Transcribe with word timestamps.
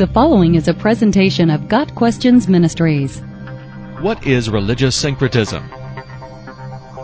The 0.00 0.06
following 0.06 0.54
is 0.54 0.66
a 0.66 0.72
presentation 0.72 1.50
of 1.50 1.68
Got 1.68 1.94
Questions 1.94 2.48
Ministries. 2.48 3.20
What 4.00 4.26
is 4.26 4.48
religious 4.48 4.96
syncretism? 4.96 5.62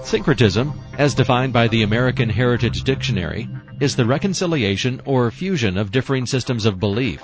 Syncretism, 0.02 0.72
as 0.96 1.12
defined 1.12 1.52
by 1.52 1.68
the 1.68 1.82
American 1.82 2.30
Heritage 2.30 2.84
Dictionary, 2.84 3.50
is 3.80 3.96
the 3.96 4.06
reconciliation 4.06 5.02
or 5.04 5.30
fusion 5.30 5.76
of 5.76 5.90
differing 5.90 6.24
systems 6.24 6.64
of 6.64 6.80
belief. 6.80 7.20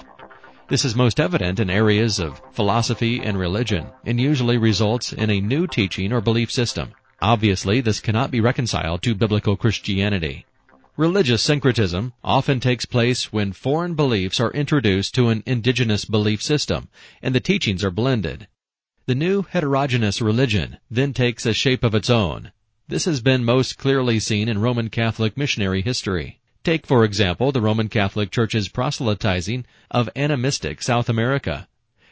This 0.69 0.85
is 0.85 0.95
most 0.95 1.19
evident 1.19 1.59
in 1.59 1.71
areas 1.71 2.19
of 2.19 2.43
philosophy 2.53 3.23
and 3.23 3.39
religion, 3.39 3.87
and 4.05 4.21
usually 4.21 4.59
results 4.59 5.15
in 5.15 5.31
a 5.31 5.41
new 5.41 5.67
teaching 5.67 6.13
or 6.13 6.21
belief 6.21 6.53
system. 6.53 6.93
Obviously, 7.23 7.81
this 7.81 7.99
cannot 7.99 8.31
be 8.31 8.43
reconciled 8.43 9.01
to 9.05 9.15
biblical 9.15 9.57
Christianity. 9.57 10.45
Religious 10.99 11.43
syncretism 11.43 12.13
often 12.23 12.61
takes 12.61 12.85
place 12.85 13.33
when 13.33 13.51
foreign 13.51 13.95
beliefs 13.95 14.39
are 14.39 14.51
introduced 14.51 15.15
to 15.15 15.31
an 15.31 15.43
indigenous 15.47 16.05
belief 16.05 16.43
system, 16.43 16.91
and 17.23 17.35
the 17.35 17.41
teachings 17.41 17.83
are 17.83 17.91
blended. 17.91 18.47
The 19.07 19.15
new 19.15 19.41
heterogeneous 19.43 20.21
religion 20.21 20.77
then 20.91 21.15
takes 21.15 21.47
a 21.47 21.55
shape 21.55 21.83
of 21.83 21.95
its 21.95 22.11
own. 22.11 22.53
This 22.89 23.07
has 23.07 23.23
been 23.23 23.43
most 23.43 23.79
clearly 23.79 24.21
seen 24.21 24.51
in 24.51 24.61
Roman 24.61 24.91
Catholic 24.91 25.35
missionary 25.35 25.81
history. 25.81 26.41
Take, 26.63 26.87
for 26.87 27.05
example, 27.05 27.53
the 27.53 27.63
Roman 27.63 27.89
Catholic 27.89 28.31
Church's 28.31 28.69
proselytizing 28.69 29.65
of 29.91 30.11
animistic 30.15 30.83
South 30.83 31.09
America. 31.09 31.69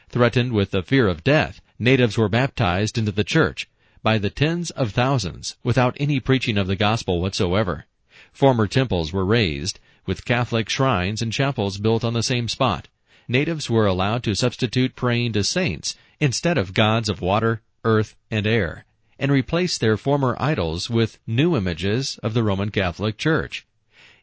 Threatened 0.08 0.52
with 0.52 0.70
the 0.70 0.82
fear 0.82 1.06
of 1.06 1.22
death, 1.22 1.60
natives 1.78 2.16
were 2.16 2.30
baptized 2.30 2.96
into 2.96 3.12
the 3.12 3.24
church 3.24 3.68
by 4.02 4.16
the 4.16 4.30
tens 4.30 4.70
of 4.70 4.92
thousands 4.92 5.58
without 5.62 5.98
any 6.00 6.18
preaching 6.18 6.56
of 6.56 6.66
the 6.66 6.76
gospel 6.76 7.20
whatsoever. 7.20 7.84
Former 8.32 8.68
temples 8.68 9.12
were 9.12 9.24
razed, 9.24 9.80
with 10.06 10.24
Catholic 10.24 10.68
shrines 10.68 11.20
and 11.20 11.32
chapels 11.32 11.78
built 11.78 12.04
on 12.04 12.12
the 12.12 12.22
same 12.22 12.46
spot. 12.46 12.86
Natives 13.26 13.68
were 13.68 13.86
allowed 13.86 14.22
to 14.22 14.36
substitute 14.36 14.94
praying 14.94 15.32
to 15.32 15.42
saints 15.42 15.96
instead 16.20 16.56
of 16.56 16.72
gods 16.72 17.08
of 17.08 17.20
water, 17.20 17.60
earth, 17.84 18.14
and 18.30 18.46
air, 18.46 18.84
and 19.18 19.32
replace 19.32 19.78
their 19.78 19.96
former 19.96 20.36
idols 20.38 20.88
with 20.88 21.18
new 21.26 21.56
images 21.56 22.18
of 22.22 22.32
the 22.34 22.42
Roman 22.44 22.70
Catholic 22.70 23.18
Church. 23.18 23.66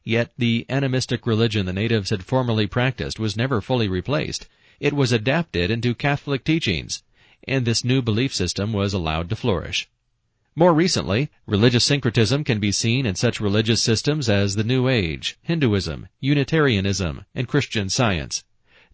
Yet 0.03 0.31
the 0.37 0.65
animistic 0.69 1.27
religion 1.27 1.65
the 1.65 1.73
natives 1.73 2.09
had 2.09 2.23
formerly 2.23 2.65
practiced 2.65 3.19
was 3.19 3.35
never 3.35 3.59
fully 3.59 3.89
replaced. 3.89 4.47
It 4.79 4.93
was 4.93 5.11
adapted 5.11 5.69
into 5.69 5.93
Catholic 5.93 6.45
teachings, 6.45 7.03
and 7.45 7.65
this 7.65 7.83
new 7.83 8.01
belief 8.01 8.33
system 8.33 8.71
was 8.71 8.93
allowed 8.93 9.29
to 9.29 9.35
flourish. 9.35 9.89
More 10.59 10.73
recently, 10.73 11.29
religious 11.45 11.83
syncretism 11.83 12.43
can 12.43 12.59
be 12.59 12.71
seen 12.71 13.05
in 13.05 13.13
such 13.13 13.39
religious 13.39 13.79
systems 13.79 14.27
as 14.27 14.55
the 14.55 14.63
New 14.63 14.87
Age, 14.87 15.37
Hinduism, 15.43 16.07
Unitarianism, 16.19 17.25
and 17.35 17.47
Christian 17.47 17.89
Science. 17.89 18.43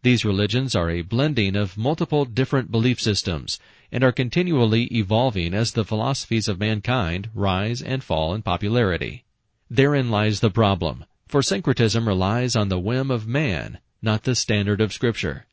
These 0.02 0.26
religions 0.26 0.76
are 0.76 0.90
a 0.90 1.04
blending 1.04 1.56
of 1.56 1.78
multiple 1.78 2.26
different 2.26 2.70
belief 2.70 3.00
systems 3.00 3.62
and 3.94 4.04
are 4.04 4.12
continually 4.12 4.94
evolving 4.94 5.54
as 5.54 5.72
the 5.72 5.86
philosophies 5.86 6.50
of 6.50 6.60
mankind 6.60 7.30
rise 7.34 7.82
and 7.82 8.04
fall 8.04 8.36
in 8.36 8.42
popularity. 8.42 9.24
Therein 9.70 10.12
lies 10.12 10.42
the 10.42 10.52
problem, 10.52 11.06
for 11.30 11.42
syncretism 11.42 12.06
relies 12.06 12.58
on 12.58 12.68
the 12.68 12.78
whim 12.78 13.10
of 13.10 13.26
man, 13.26 13.80
not 14.02 14.24
the 14.24 14.36
standard 14.36 14.82
of 14.82 14.92
Scripture. 14.92 15.46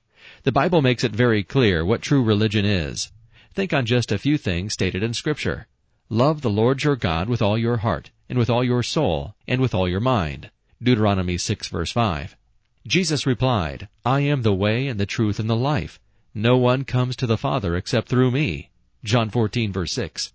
The 0.42 0.50
Bible 0.50 0.82
makes 0.82 1.04
it 1.04 1.12
very 1.12 1.44
clear 1.44 1.84
what 1.84 2.02
true 2.02 2.24
religion 2.24 2.64
is. 2.64 3.12
Think 3.54 3.72
on 3.72 3.86
just 3.86 4.10
a 4.10 4.18
few 4.18 4.36
things 4.36 4.72
stated 4.72 5.04
in 5.04 5.14
Scripture. 5.14 5.68
Love 6.12 6.40
the 6.40 6.50
Lord 6.50 6.82
your 6.82 6.96
God 6.96 7.28
with 7.28 7.40
all 7.40 7.56
your 7.56 7.76
heart, 7.76 8.10
and 8.28 8.36
with 8.36 8.50
all 8.50 8.64
your 8.64 8.82
soul, 8.82 9.36
and 9.46 9.60
with 9.60 9.72
all 9.72 9.88
your 9.88 10.00
mind. 10.00 10.50
Deuteronomy 10.82 11.38
6 11.38 11.68
verse 11.68 11.92
5. 11.92 12.36
Jesus 12.84 13.26
replied, 13.26 13.88
I 14.04 14.18
am 14.18 14.42
the 14.42 14.52
way 14.52 14.88
and 14.88 14.98
the 14.98 15.06
truth 15.06 15.38
and 15.38 15.48
the 15.48 15.54
life. 15.54 16.00
No 16.34 16.56
one 16.56 16.82
comes 16.82 17.14
to 17.14 17.28
the 17.28 17.38
Father 17.38 17.76
except 17.76 18.08
through 18.08 18.32
me. 18.32 18.70
John 19.04 19.30
14 19.30 19.72
verse 19.72 19.92
6. 19.92 20.32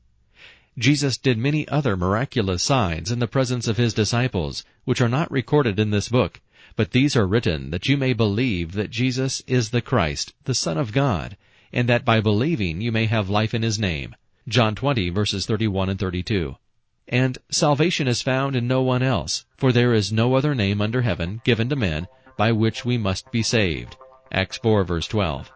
Jesus 0.78 1.18
did 1.18 1.38
many 1.38 1.68
other 1.68 1.98
miraculous 1.98 2.64
signs 2.64 3.12
in 3.12 3.20
the 3.20 3.28
presence 3.28 3.68
of 3.68 3.76
his 3.76 3.94
disciples, 3.94 4.64
which 4.86 5.02
are 5.02 5.10
not 5.10 5.30
recorded 5.30 5.78
in 5.78 5.90
this 5.90 6.08
book, 6.08 6.40
but 6.78 6.92
these 6.92 7.18
are 7.18 7.28
written 7.28 7.72
that 7.72 7.90
you 7.90 7.98
may 7.98 8.14
believe 8.14 8.72
that 8.72 8.92
Jesus 8.92 9.44
is 9.46 9.72
the 9.72 9.82
Christ, 9.82 10.34
the 10.46 10.56
Son 10.56 10.78
of 10.78 10.94
God, 10.94 11.36
and 11.74 11.90
that 11.90 12.06
by 12.06 12.22
believing 12.22 12.80
you 12.80 12.94
may 12.94 13.08
have 13.08 13.30
life 13.30 13.54
in 13.54 13.62
his 13.62 13.78
name. 13.78 14.16
John 14.48 14.76
20 14.76 15.10
verses 15.10 15.46
31 15.48 15.90
and 15.90 16.00
32. 16.00 16.56
And 17.08 17.38
salvation 17.50 18.08
is 18.08 18.22
found 18.22 18.56
in 18.56 18.68
no 18.68 18.82
one 18.82 19.02
else, 19.02 19.46
for 19.58 19.72
there 19.72 19.94
is 19.94 20.12
no 20.12 20.36
other 20.36 20.54
name 20.54 20.82
under 20.82 21.02
heaven 21.02 21.42
given 21.44 21.70
to 21.70 21.76
men 21.76 22.08
by 22.38 22.52
which 22.52 22.86
we 22.86 22.98
must 22.98 23.32
be 23.32 23.42
saved. 23.42 23.96
Acts 24.32 24.58
4 24.58 24.84
verse 24.84 25.08
12. 25.08 25.52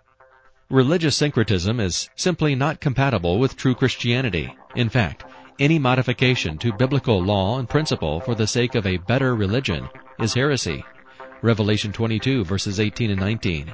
Religious 0.71 1.15
syncretism 1.15 1.79
is 1.79 2.09
simply 2.15 2.55
not 2.55 2.79
compatible 2.79 3.39
with 3.39 3.55
true 3.55 3.75
Christianity. 3.75 4.53
In 4.75 4.89
fact, 4.89 5.23
any 5.59 5.77
modification 5.77 6.57
to 6.59 6.73
biblical 6.73 7.21
law 7.21 7.59
and 7.59 7.69
principle 7.69 8.21
for 8.21 8.33
the 8.33 8.47
sake 8.47 8.75
of 8.75 8.87
a 8.87 8.97
better 8.97 9.35
religion 9.35 9.87
is 10.19 10.33
heresy. 10.33 10.83
Revelation 11.41 11.91
22 11.91 12.43
verses 12.43 12.79
18 12.79 13.11
and 13.11 13.19
19. 13.19 13.73